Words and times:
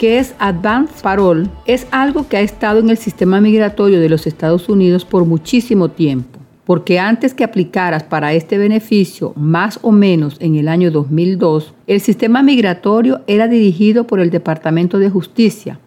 que 0.00 0.18
es 0.18 0.34
Advanced 0.38 1.02
Parole, 1.02 1.50
es 1.66 1.86
algo 1.90 2.26
que 2.26 2.38
ha 2.38 2.40
estado 2.40 2.80
en 2.80 2.88
el 2.88 2.96
sistema 2.96 3.38
migratorio 3.38 4.00
de 4.00 4.08
los 4.08 4.26
Estados 4.26 4.70
Unidos 4.70 5.04
por 5.04 5.26
muchísimo 5.26 5.90
tiempo, 5.90 6.38
porque 6.64 6.98
antes 6.98 7.34
que 7.34 7.44
aplicaras 7.44 8.04
para 8.04 8.32
este 8.32 8.56
beneficio, 8.56 9.34
más 9.36 9.78
o 9.82 9.92
menos 9.92 10.38
en 10.40 10.56
el 10.56 10.68
año 10.68 10.90
2002, 10.90 11.74
el 11.86 12.00
sistema 12.00 12.42
migratorio 12.42 13.20
era 13.26 13.46
dirigido 13.46 14.06
por 14.06 14.20
el 14.20 14.30
Departamento 14.30 14.98
de 14.98 15.10
Justicia. 15.10 15.78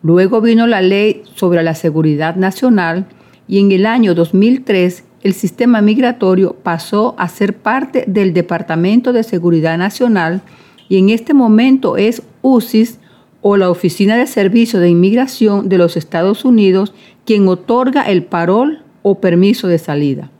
Luego 0.00 0.40
vino 0.40 0.68
la 0.68 0.80
ley 0.80 1.24
sobre 1.34 1.64
la 1.64 1.74
seguridad 1.74 2.36
nacional 2.36 3.06
y 3.48 3.58
en 3.58 3.72
el 3.72 3.84
año 3.84 4.14
2003 4.14 5.02
el 5.24 5.34
sistema 5.34 5.80
migratorio 5.80 6.54
pasó 6.62 7.16
a 7.18 7.28
ser 7.28 7.56
parte 7.56 8.04
del 8.06 8.32
Departamento 8.32 9.12
de 9.12 9.24
Seguridad 9.24 9.76
Nacional 9.76 10.42
y 10.88 10.98
en 10.98 11.10
este 11.10 11.34
momento 11.34 11.96
es 11.96 12.22
UCIS 12.42 13.00
o 13.42 13.56
la 13.56 13.70
Oficina 13.70 14.16
de 14.16 14.26
Servicio 14.26 14.80
de 14.80 14.88
Inmigración 14.88 15.68
de 15.68 15.78
los 15.78 15.96
Estados 15.96 16.44
Unidos 16.44 16.94
quien 17.24 17.48
otorga 17.48 18.02
el 18.02 18.24
parol 18.24 18.82
o 19.02 19.20
permiso 19.20 19.68
de 19.68 19.78
salida. 19.78 20.30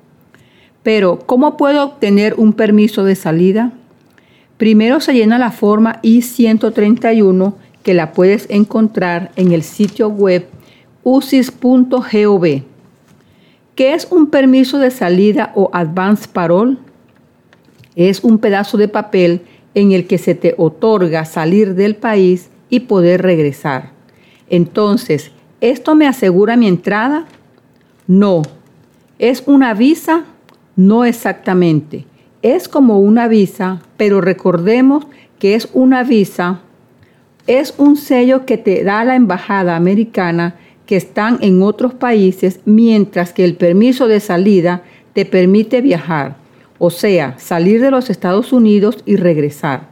Pero, 0.82 1.18
¿cómo 1.26 1.56
puedo 1.56 1.84
obtener 1.84 2.34
un 2.34 2.52
permiso 2.52 3.04
de 3.04 3.16
salida? 3.16 3.72
Primero 4.56 5.00
se 5.00 5.12
llena 5.12 5.38
la 5.38 5.50
forma 5.50 5.98
I-131 6.02 7.54
que 7.82 7.94
la 7.94 8.12
puedes 8.12 8.46
encontrar 8.50 9.30
en 9.36 9.52
el 9.52 9.62
sitio 9.62 10.08
web 10.08 10.46
usis.gov. 11.02 12.44
¿Qué 13.74 13.94
es 13.94 14.08
un 14.10 14.28
permiso 14.28 14.78
de 14.78 14.90
salida 14.90 15.52
o 15.54 15.70
advance 15.72 16.26
parole? 16.32 16.78
Es 17.94 18.24
un 18.24 18.38
pedazo 18.38 18.78
de 18.78 18.88
papel 18.88 19.42
en 19.74 19.92
el 19.92 20.06
que 20.06 20.18
se 20.18 20.34
te 20.34 20.54
otorga 20.56 21.24
salir 21.26 21.74
del 21.74 21.94
país 21.94 22.48
y 22.68 22.80
poder 22.80 23.22
regresar. 23.22 23.90
Entonces, 24.48 25.30
¿esto 25.60 25.94
me 25.94 26.06
asegura 26.06 26.56
mi 26.56 26.68
entrada? 26.68 27.26
No. 28.06 28.42
¿Es 29.18 29.42
una 29.46 29.74
visa? 29.74 30.24
No 30.76 31.04
exactamente. 31.04 32.04
Es 32.42 32.68
como 32.68 33.00
una 33.00 33.28
visa, 33.28 33.80
pero 33.96 34.20
recordemos 34.20 35.06
que 35.38 35.54
es 35.54 35.68
una 35.72 36.04
visa, 36.04 36.60
es 37.46 37.74
un 37.78 37.96
sello 37.96 38.46
que 38.46 38.58
te 38.58 38.84
da 38.84 39.04
la 39.04 39.16
embajada 39.16 39.76
americana 39.76 40.54
que 40.86 40.96
están 40.96 41.38
en 41.40 41.62
otros 41.62 41.94
países, 41.94 42.60
mientras 42.64 43.32
que 43.32 43.44
el 43.44 43.56
permiso 43.56 44.06
de 44.06 44.20
salida 44.20 44.82
te 45.12 45.24
permite 45.24 45.80
viajar, 45.80 46.36
o 46.78 46.90
sea, 46.90 47.34
salir 47.38 47.80
de 47.80 47.90
los 47.90 48.10
Estados 48.10 48.52
Unidos 48.52 49.02
y 49.04 49.16
regresar. 49.16 49.88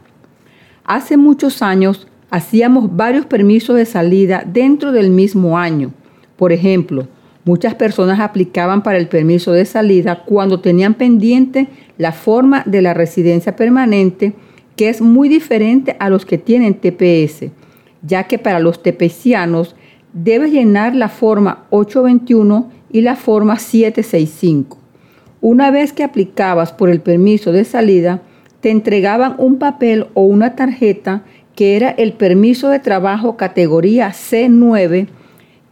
Hace 0.85 1.17
muchos 1.17 1.63
años 1.63 2.07
hacíamos 2.31 2.97
varios 2.97 3.27
permisos 3.27 3.77
de 3.77 3.85
salida 3.85 4.45
dentro 4.47 4.93
del 4.93 5.11
mismo 5.11 5.59
año. 5.59 5.93
Por 6.37 6.53
ejemplo, 6.53 7.07
muchas 7.45 7.75
personas 7.75 8.21
aplicaban 8.21 8.83
para 8.83 8.99
el 8.99 9.09
permiso 9.09 9.53
de 9.53 9.65
salida 9.65 10.25
cuando 10.25 10.61
tenían 10.61 10.95
pendiente 10.95 11.69
la 11.99 12.13
forma 12.13 12.63
de 12.67 12.83
la 12.83 12.95
residencia 12.95 13.57
permanente, 13.57 14.35
que 14.77 14.89
es 14.89 15.01
muy 15.01 15.29
diferente 15.29 15.97
a 16.01 16.11
los 16.11 16.27
que 16.27 16.39
tienen 16.39 16.75
TPS, 16.75 17.51
ya 18.03 18.25
que 18.25 18.39
para 18.39 18.59
los 18.59 18.83
tepecianos 18.83 19.77
debes 20.13 20.53
llenar 20.53 20.95
la 20.95 21.09
forma 21.09 21.65
821 21.71 22.71
y 22.91 23.01
la 23.01 23.17
forma 23.17 23.59
765. 23.59 24.79
Una 25.41 25.71
vez 25.71 25.93
que 25.93 26.05
aplicabas 26.05 26.73
por 26.73 26.89
el 26.89 27.01
permiso 27.01 27.53
de 27.53 27.65
salida, 27.65 28.23
te 28.61 28.71
entregaban 28.71 29.35
un 29.37 29.59
papel 29.59 30.07
o 30.15 30.23
una 30.23 30.57
tarjeta 30.57 31.25
que 31.55 31.77
era 31.77 31.91
el 31.91 32.13
permiso 32.13 32.69
de 32.69 32.79
trabajo 32.79 33.37
categoría 33.37 34.11
C9, 34.11 35.09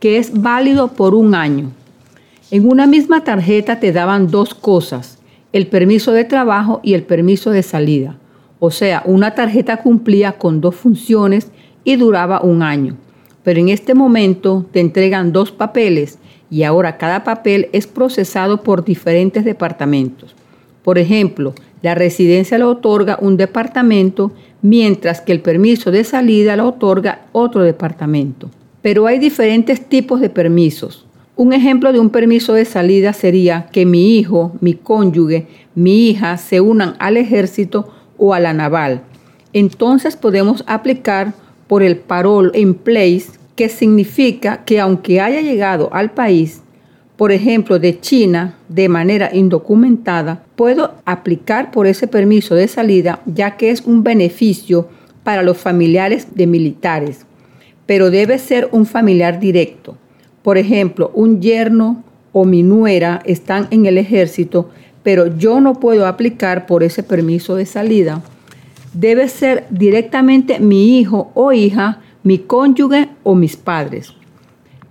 que 0.01 0.19
es 0.19 0.41
válido 0.41 0.89
por 0.89 1.15
un 1.15 1.35
año. 1.35 1.71
En 2.51 2.69
una 2.69 2.87
misma 2.87 3.25
tarjeta 3.25 3.81
te 3.81 3.93
daban 3.93 4.31
dos 4.31 4.55
cosas, 4.55 5.19
el 5.53 5.67
permiso 5.67 6.13
de 6.13 6.25
trabajo 6.25 6.81
y 6.83 6.95
el 6.95 7.03
permiso 7.03 7.51
de 7.51 7.63
salida. 7.63 8.17
O 8.59 8.71
sea, 8.71 9.03
una 9.07 9.35
tarjeta 9.35 9.79
cumplía 9.79 10.33
con 10.33 10.61
dos 10.61 10.77
funciones 10.77 11.51
y 11.85 11.97
duraba 11.97 12.43
un 12.43 12.63
año. 12.63 12.97
Pero 13.43 13.59
en 13.59 13.69
este 13.69 13.95
momento 13.95 14.65
te 14.71 14.81
entregan 14.81 15.33
dos 15.33 15.51
papeles 15.51 16.19
y 16.51 16.63
ahora 16.63 16.97
cada 16.97 17.25
papel 17.25 17.69
es 17.73 17.87
procesado 17.87 18.63
por 18.63 18.85
diferentes 18.85 19.45
departamentos. 19.45 20.35
Por 20.85 20.99
ejemplo, 20.99 21.55
la 21.81 21.95
residencia 21.95 22.59
lo 22.59 22.69
otorga 22.69 23.19
un 23.21 23.37
departamento, 23.37 24.33
mientras 24.63 25.21
que 25.21 25.33
el 25.33 25.41
permiso 25.41 25.91
de 25.91 26.05
salida 26.05 26.57
lo 26.57 26.69
otorga 26.69 27.27
otro 27.33 27.63
departamento. 27.63 28.49
Pero 28.81 29.07
hay 29.07 29.19
diferentes 29.19 29.89
tipos 29.89 30.21
de 30.21 30.31
permisos. 30.31 31.07
Un 31.35 31.53
ejemplo 31.53 31.93
de 31.93 31.99
un 31.99 32.11
permiso 32.11 32.55
de 32.55 32.65
salida 32.65 33.13
sería 33.13 33.67
que 33.73 33.85
mi 33.85 34.17
hijo, 34.17 34.53
mi 34.61 34.75
cónyuge, 34.75 35.47
mi 35.75 36.09
hija 36.09 36.37
se 36.37 36.61
unan 36.61 36.95
al 36.99 37.17
ejército 37.17 37.93
o 38.19 38.35
a 38.35 38.41
la 38.41 38.53
naval. 38.53 39.03
Entonces 39.53 40.17
podemos 40.17 40.63
aplicar 40.67 41.35
por 41.67 41.83
el 41.83 41.97
parole 41.97 42.59
in 42.59 42.75
place, 42.75 43.27
que 43.57 43.69
significa 43.69 44.65
que 44.65 44.81
aunque 44.81 45.21
haya 45.21 45.41
llegado 45.41 45.89
al 45.93 46.13
país, 46.13 46.62
por 47.23 47.31
ejemplo, 47.31 47.79
de 47.79 48.01
China 48.01 48.57
de 48.69 48.89
manera 48.89 49.31
indocumentada, 49.33 50.43
puedo 50.57 50.95
aplicar 51.05 51.71
por 51.71 51.87
ese 51.87 52.09
permiso 52.09 52.57
de 52.57 52.67
salida 52.67 53.21
ya 53.27 53.57
que 53.57 53.71
es 53.71 53.83
un 53.83 54.03
beneficio 54.03 54.89
para 55.23 55.45
los 55.45 55.57
familiares 55.57 56.35
de 56.35 56.49
militares, 56.49 57.25
pero 57.87 58.11
debe 58.11 58.41
ser 58.41 58.69
un 58.73 58.87
familiar 58.87 59.39
directo. 59.39 59.97
Por 60.43 60.59
ejemplo, 60.59 61.13
un 61.15 61.41
yerno 61.41 62.03
o 62.33 62.45
mi 62.45 62.65
nuera 62.65 63.23
están 63.25 63.69
en 63.71 63.87
el 63.87 63.99
ejército, 63.99 64.71
pero 65.05 65.29
yo 65.29 65.61
no 65.61 65.79
puedo 65.79 66.09
aplicar 66.09 66.67
por 66.67 66.83
ese 66.83 67.05
permiso 67.05 67.55
de 67.55 67.67
salida. 67.67 68.21
Debe 68.95 69.29
ser 69.29 69.69
directamente 69.71 70.59
mi 70.59 70.99
hijo 70.99 71.31
o 71.35 71.53
hija, 71.53 72.01
mi 72.25 72.39
cónyuge 72.39 73.11
o 73.23 73.37
mis 73.37 73.55
padres. 73.55 74.13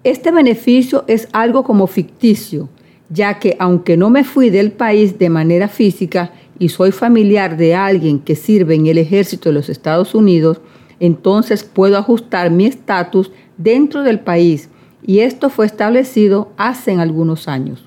Este 0.03 0.31
beneficio 0.31 1.03
es 1.05 1.27
algo 1.31 1.63
como 1.63 1.85
ficticio, 1.85 2.69
ya 3.09 3.37
que 3.37 3.55
aunque 3.59 3.97
no 3.97 4.09
me 4.09 4.23
fui 4.23 4.49
del 4.49 4.71
país 4.71 5.19
de 5.19 5.29
manera 5.29 5.67
física 5.67 6.31
y 6.57 6.69
soy 6.69 6.91
familiar 6.91 7.55
de 7.55 7.75
alguien 7.75 8.19
que 8.19 8.35
sirve 8.35 8.73
en 8.73 8.87
el 8.87 8.97
ejército 8.97 9.49
de 9.49 9.53
los 9.53 9.69
Estados 9.69 10.15
Unidos, 10.15 10.59
entonces 10.99 11.63
puedo 11.63 11.97
ajustar 11.97 12.49
mi 12.49 12.65
estatus 12.65 13.31
dentro 13.57 14.01
del 14.01 14.19
país 14.19 14.69
y 15.05 15.19
esto 15.19 15.51
fue 15.51 15.67
establecido 15.67 16.51
hace 16.57 16.95
algunos 16.95 17.47
años. 17.47 17.85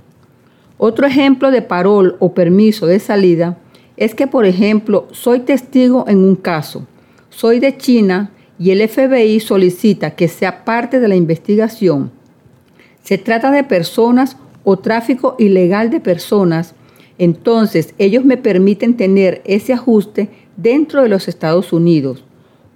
Otro 0.79 1.09
ejemplo 1.09 1.51
de 1.51 1.63
parol 1.63 2.17
o 2.21 2.33
permiso 2.33 2.87
de 2.87 3.01
salida 3.01 3.59
es 3.97 4.15
que, 4.15 4.29
por 4.29 4.47
ejemplo, 4.47 5.09
soy 5.11 5.41
testigo 5.41 6.05
en 6.07 6.19
un 6.19 6.37
caso, 6.37 6.87
soy 7.31 7.59
de 7.59 7.77
China 7.77 8.31
y 8.59 8.71
el 8.71 8.89
FBI 8.89 9.41
solicita 9.41 10.13
que 10.13 10.29
sea 10.29 10.65
parte 10.65 11.01
de 11.01 11.09
la 11.09 11.17
investigación. 11.17 12.11
Se 13.03 13.19
trata 13.19 13.51
de 13.51 13.65
personas 13.65 14.37
o 14.63 14.79
tráfico 14.79 15.37
ilegal 15.39 15.91
de 15.91 16.01
personas, 16.01 16.75
entonces 17.19 17.95
ellos 17.99 18.25
me 18.25 18.37
permiten 18.37 18.97
tener 18.97 19.43
ese 19.45 19.73
ajuste 19.73 20.29
dentro 20.57 21.03
de 21.03 21.09
los 21.09 21.29
Estados 21.29 21.73
Unidos. 21.73 22.25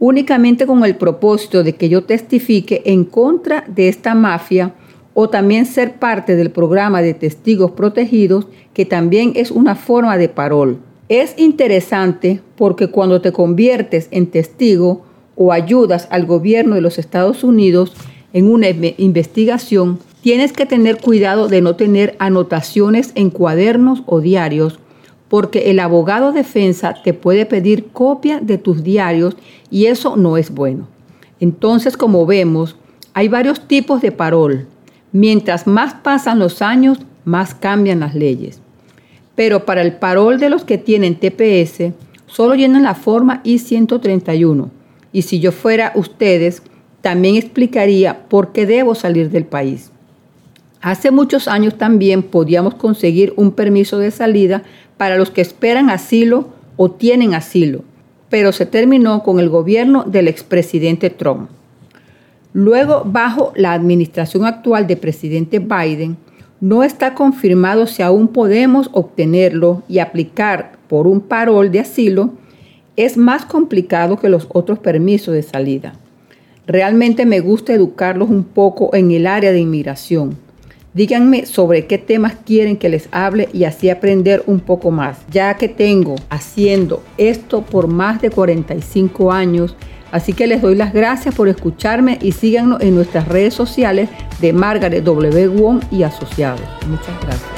únicamente 0.00 0.64
con 0.64 0.84
el 0.84 0.94
propósito 0.94 1.64
de 1.64 1.74
que 1.74 1.88
yo 1.88 2.04
testifique 2.04 2.82
en 2.84 3.02
contra 3.04 3.64
de 3.66 3.88
esta 3.88 4.14
mafia 4.14 4.72
o 5.12 5.28
también 5.28 5.66
ser 5.66 5.94
parte 5.94 6.36
del 6.36 6.52
programa 6.52 7.02
de 7.02 7.14
testigos 7.14 7.72
protegidos, 7.72 8.46
que 8.74 8.84
también 8.84 9.32
es 9.34 9.50
una 9.50 9.74
forma 9.74 10.16
de 10.16 10.28
parol. 10.28 10.78
Es 11.08 11.34
interesante 11.36 12.40
porque 12.54 12.86
cuando 12.86 13.20
te 13.20 13.32
conviertes 13.32 14.06
en 14.12 14.28
testigo 14.28 15.02
o 15.40 15.52
ayudas 15.52 16.08
al 16.10 16.26
gobierno 16.26 16.74
de 16.74 16.80
los 16.80 16.98
Estados 16.98 17.44
Unidos 17.44 17.92
en 18.32 18.50
una 18.50 18.68
investigación, 18.68 20.00
tienes 20.20 20.52
que 20.52 20.66
tener 20.66 21.00
cuidado 21.00 21.46
de 21.46 21.62
no 21.62 21.76
tener 21.76 22.16
anotaciones 22.18 23.12
en 23.14 23.30
cuadernos 23.30 24.02
o 24.06 24.20
diarios, 24.20 24.80
porque 25.28 25.70
el 25.70 25.78
abogado 25.78 26.32
defensa 26.32 26.94
te 27.04 27.14
puede 27.14 27.46
pedir 27.46 27.86
copia 27.92 28.40
de 28.40 28.58
tus 28.58 28.82
diarios 28.82 29.36
y 29.70 29.86
eso 29.86 30.16
no 30.16 30.36
es 30.36 30.50
bueno. 30.50 30.88
Entonces, 31.38 31.96
como 31.96 32.26
vemos, 32.26 32.76
hay 33.14 33.28
varios 33.28 33.68
tipos 33.68 34.02
de 34.02 34.10
parol. 34.10 34.66
Mientras 35.12 35.68
más 35.68 35.94
pasan 35.94 36.40
los 36.40 36.62
años, 36.62 36.98
más 37.24 37.54
cambian 37.54 38.00
las 38.00 38.14
leyes. 38.14 38.60
Pero 39.36 39.64
para 39.64 39.82
el 39.82 39.92
parol 39.92 40.40
de 40.40 40.50
los 40.50 40.64
que 40.64 40.78
tienen 40.78 41.14
TPS, 41.14 41.92
solo 42.26 42.56
llenan 42.56 42.82
la 42.82 42.96
forma 42.96 43.40
I-131. 43.44 44.70
Y 45.12 45.22
si 45.22 45.40
yo 45.40 45.52
fuera 45.52 45.92
ustedes, 45.94 46.62
también 47.00 47.36
explicaría 47.36 48.28
por 48.28 48.52
qué 48.52 48.66
debo 48.66 48.94
salir 48.94 49.30
del 49.30 49.44
país. 49.44 49.90
Hace 50.80 51.10
muchos 51.10 51.48
años 51.48 51.76
también 51.76 52.22
podíamos 52.22 52.74
conseguir 52.74 53.32
un 53.36 53.52
permiso 53.52 53.98
de 53.98 54.10
salida 54.10 54.62
para 54.96 55.16
los 55.16 55.30
que 55.30 55.40
esperan 55.40 55.90
asilo 55.90 56.48
o 56.76 56.90
tienen 56.90 57.34
asilo, 57.34 57.82
pero 58.28 58.52
se 58.52 58.66
terminó 58.66 59.22
con 59.22 59.40
el 59.40 59.48
gobierno 59.48 60.04
del 60.04 60.28
expresidente 60.28 61.10
Trump. 61.10 61.50
Luego, 62.52 63.02
bajo 63.04 63.52
la 63.56 63.72
administración 63.72 64.44
actual 64.44 64.86
del 64.86 64.98
presidente 64.98 65.58
Biden, 65.58 66.16
no 66.60 66.82
está 66.82 67.14
confirmado 67.14 67.86
si 67.86 68.02
aún 68.02 68.28
podemos 68.28 68.90
obtenerlo 68.92 69.82
y 69.88 70.00
aplicar 70.00 70.72
por 70.88 71.06
un 71.06 71.20
parol 71.20 71.70
de 71.70 71.80
asilo. 71.80 72.30
Es 72.98 73.16
más 73.16 73.46
complicado 73.46 74.18
que 74.18 74.28
los 74.28 74.46
otros 74.50 74.78
permisos 74.78 75.32
de 75.32 75.42
salida. 75.42 75.94
Realmente 76.66 77.24
me 77.24 77.40
gusta 77.40 77.72
educarlos 77.72 78.28
un 78.28 78.44
poco 78.44 78.94
en 78.94 79.10
el 79.10 79.26
área 79.26 79.52
de 79.52 79.60
inmigración. 79.60 80.36
Díganme 80.92 81.46
sobre 81.46 81.86
qué 81.86 81.96
temas 81.96 82.34
quieren 82.44 82.76
que 82.76 82.90
les 82.90 83.08
hable 83.10 83.48
y 83.54 83.64
así 83.64 83.88
aprender 83.88 84.42
un 84.46 84.60
poco 84.60 84.90
más, 84.90 85.18
ya 85.30 85.56
que 85.56 85.68
tengo 85.68 86.16
haciendo 86.28 87.02
esto 87.16 87.62
por 87.62 87.86
más 87.86 88.20
de 88.20 88.28
45 88.28 89.32
años 89.32 89.74
Así 90.10 90.32
que 90.32 90.46
les 90.46 90.62
doy 90.62 90.74
las 90.74 90.92
gracias 90.92 91.34
por 91.34 91.48
escucharme 91.48 92.18
y 92.22 92.32
síganos 92.32 92.80
en 92.80 92.94
nuestras 92.94 93.28
redes 93.28 93.54
sociales 93.54 94.08
de 94.40 94.52
Margaret 94.52 95.04
W. 95.04 95.48
Wong 95.48 95.82
y 95.90 96.02
Asociados. 96.02 96.62
Muchas 96.88 97.20
gracias. 97.20 97.57